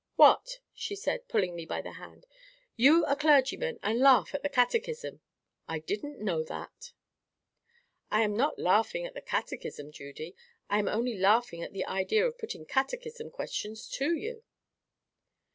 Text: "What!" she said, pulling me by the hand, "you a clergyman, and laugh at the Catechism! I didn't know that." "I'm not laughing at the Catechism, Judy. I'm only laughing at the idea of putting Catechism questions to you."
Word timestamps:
"What!" 0.15 0.61
she 0.73 0.95
said, 0.95 1.27
pulling 1.27 1.55
me 1.55 1.63
by 1.63 1.79
the 1.83 1.91
hand, 1.91 2.25
"you 2.75 3.05
a 3.05 3.15
clergyman, 3.15 3.77
and 3.83 3.99
laugh 3.99 4.33
at 4.33 4.41
the 4.41 4.49
Catechism! 4.49 5.21
I 5.67 5.77
didn't 5.77 6.17
know 6.19 6.41
that." 6.41 6.93
"I'm 8.09 8.35
not 8.35 8.57
laughing 8.57 9.05
at 9.05 9.13
the 9.13 9.21
Catechism, 9.21 9.91
Judy. 9.91 10.35
I'm 10.71 10.87
only 10.87 11.15
laughing 11.19 11.61
at 11.61 11.71
the 11.71 11.85
idea 11.85 12.25
of 12.25 12.39
putting 12.39 12.65
Catechism 12.65 13.29
questions 13.29 13.87
to 13.89 14.15
you." 14.15 14.41